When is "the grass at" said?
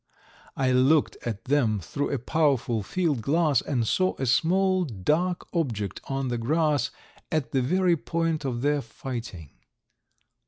6.29-7.51